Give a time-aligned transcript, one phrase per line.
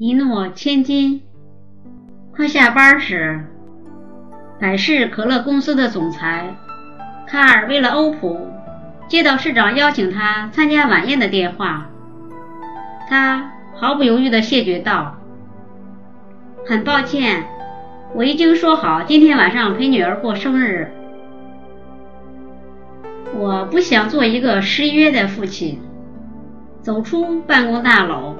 [0.00, 1.22] 一诺千金。
[2.32, 3.44] 快下班时，
[4.60, 6.54] 百事可乐公司的总裁
[7.26, 8.46] 卡尔为了欧普，
[9.08, 11.88] 接到市长邀请他参加晚宴的电话。
[13.08, 15.16] 他毫不犹豫地谢绝道
[16.64, 17.44] ：“很抱歉，
[18.14, 20.92] 我已经说好今天晚上陪女儿过生日。
[23.34, 25.80] 我不想做一个失约的父亲。”
[26.80, 28.36] 走出办公大楼，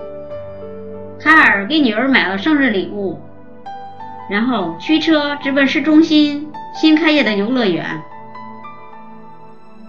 [1.21, 3.21] 卡尔给女儿买了生日礼物，
[4.31, 7.85] 然后驱车直奔市中心新开业的游乐园，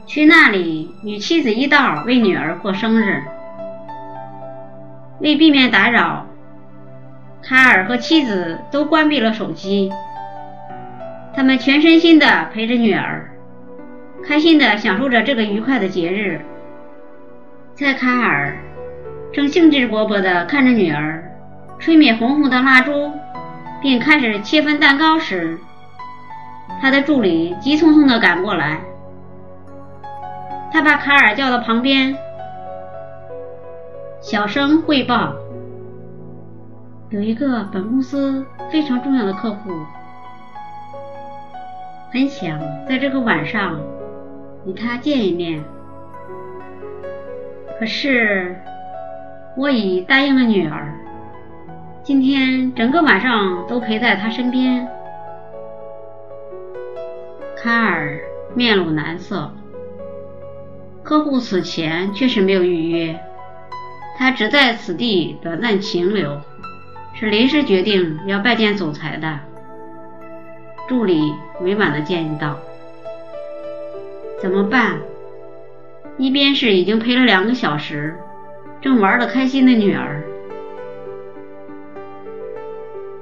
[0.08, 3.22] 去那里与妻子一道为女儿过生日。
[5.20, 6.26] 为避免打扰，
[7.44, 9.92] 卡尔和妻子都关闭了手机，
[11.36, 13.30] 他们全身心地陪着女儿，
[14.26, 16.42] 开心地享受着这个愉快的节日。
[17.76, 18.58] 在卡尔
[19.32, 21.24] 正兴致勃勃地看着女儿
[21.78, 23.12] 吹灭红红的蜡烛，
[23.82, 25.58] 并开始切分蛋糕时，
[26.82, 28.82] 他的助理急匆匆地赶过来。
[30.72, 32.16] 他把卡尔叫到旁边，
[34.20, 35.34] 小声汇报
[37.10, 39.72] ：“有一个本公司非常重要的客户，
[42.12, 43.80] 很想在这个晚上
[44.66, 45.64] 与他见一面。”
[47.80, 48.56] 可是，
[49.58, 50.94] 我已答应了女儿，
[52.04, 54.88] 今天整个晚上都陪在她身边。
[57.58, 58.20] 卡尔
[58.56, 59.52] 面露难色，
[61.04, 63.20] 客户此前确实没有预约，
[64.18, 66.40] 他只在此地短暂停留，
[67.14, 69.40] 是临时决定要拜见总裁的。
[70.88, 72.58] 助理委婉地建议道
[74.42, 75.00] ：“怎么办？”
[76.18, 78.18] 一边是已经陪了两个小时，
[78.82, 80.24] 正玩得开心的女儿，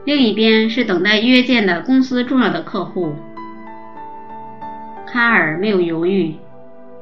[0.06, 3.16] 另一边是等待约见的公司重要的客户。
[5.08, 6.36] 卡尔没有犹豫，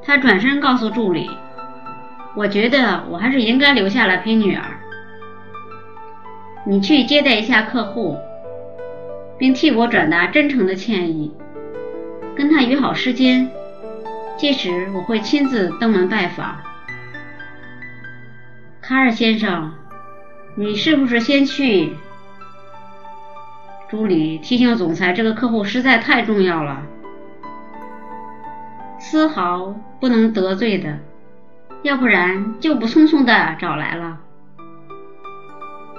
[0.02, 1.28] 他转身告诉助理
[2.34, 4.62] ：“我觉得我还是应该留下来陪女儿。
[6.64, 8.16] 你去接待一下客户，
[9.36, 11.30] 并替我转达真诚的歉意，
[12.34, 13.50] 跟他约好时间。”
[14.38, 16.56] 届时我会亲自登门拜访，
[18.88, 19.72] 卡尔先生，
[20.54, 21.96] 你是不是先去？
[23.88, 26.82] 助理提醒总裁，这个客户实在太重要了，
[29.00, 31.00] 丝毫不能得罪的，
[31.82, 34.18] 要不然就不匆匆的找来了。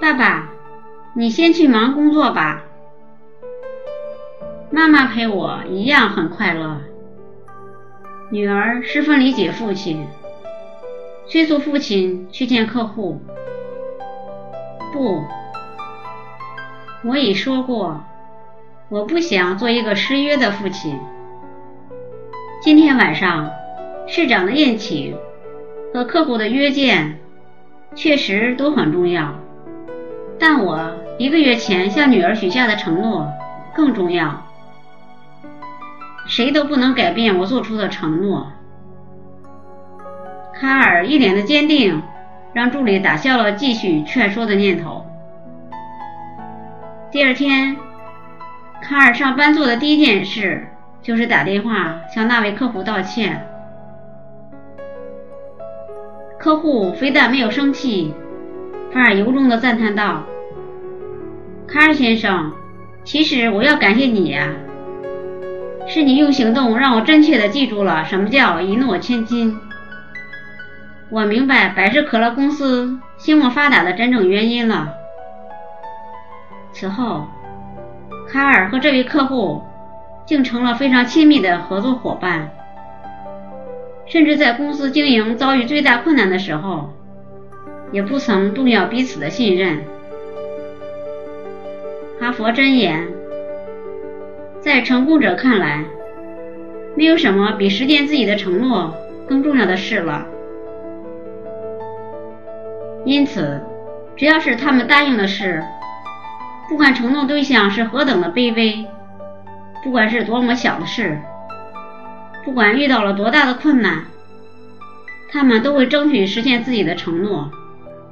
[0.00, 0.48] 爸爸，
[1.12, 2.62] 你先去忙工作吧，
[4.70, 6.80] 妈妈陪我一样很快乐。
[8.30, 10.06] 女儿十分理解父亲，
[11.30, 13.20] 催促父亲去见客户。
[14.92, 15.22] 不，
[17.04, 18.02] 我已说过，
[18.88, 20.98] 我不想做一个失约的父亲。
[22.62, 23.50] 今天晚上
[24.06, 25.14] 市长的宴请
[25.92, 27.20] 和客户的约见
[27.94, 29.34] 确实都很重要，
[30.38, 33.30] 但我一个月前向女儿许下的承诺
[33.74, 34.46] 更重要。
[36.26, 38.50] 谁都不能改变我做出的承诺。
[40.60, 42.02] 卡尔一脸的坚定，
[42.52, 45.06] 让助理打消了继续劝说的念头。
[47.12, 47.76] 第二天，
[48.82, 50.66] 卡尔上班做的第一件事
[51.00, 53.46] 就是打电话向那位客户道歉。
[56.40, 58.12] 客户非但没有生气，
[58.92, 60.24] 反而由衷的赞叹道
[61.68, 62.52] ：“卡尔先生，
[63.04, 64.48] 其实我要感谢你呀。”
[65.86, 69.56] 是你用行动让我真切的记住了什么叫一诺千金。
[71.10, 74.94] 我明白百事可乐公司兴旺发达的真正原因了。
[76.72, 77.26] 此后，
[78.28, 79.62] 卡尔和这位客户
[80.26, 82.50] 竟成了非常亲密的合作伙伴，
[84.06, 86.90] 甚至在公司经营遭遇最大困难的时候，
[87.90, 89.82] 也不曾动摇彼此的信任。
[92.20, 93.08] 哈佛箴言。
[94.60, 95.84] 在成功者看来，
[96.94, 98.94] 没有什么比实践自己的承诺
[99.26, 100.26] 更重要的事了。
[103.04, 103.60] 因此，
[104.16, 105.64] 只要是他们答应的事，
[106.68, 108.86] 不管承诺对象是何等的卑微，
[109.82, 111.18] 不管是多么小的事，
[112.44, 114.04] 不管遇到了多大的困难，
[115.30, 117.50] 他们都会争取实现自己的承诺。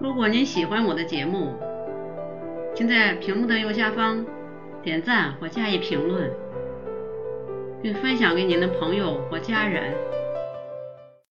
[0.01, 1.55] 如果您喜欢我的节目，
[2.75, 4.25] 请在屏幕的右下方
[4.83, 6.31] 点赞或加以评论。
[7.83, 9.95] 并分享给您的朋友或家人。